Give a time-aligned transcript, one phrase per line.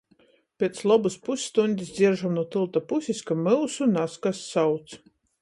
[0.61, 4.99] Piec lobys pusstuņdis dzieržam nu tylta pusis, ka myusu nazkas sauc.